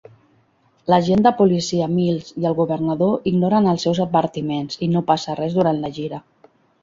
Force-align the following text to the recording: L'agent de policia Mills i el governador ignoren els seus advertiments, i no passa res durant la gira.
L'agent 0.91 1.19
de 1.27 1.31
policia 1.41 1.89
Mills 1.97 2.31
i 2.45 2.47
el 2.51 2.55
governador 2.61 3.29
ignoren 3.33 3.69
els 3.73 3.85
seus 3.87 4.01
advertiments, 4.07 4.81
i 4.87 4.91
no 4.97 5.07
passa 5.11 5.39
res 5.41 5.59
durant 5.61 5.83
la 5.85 5.93
gira. 6.01 6.23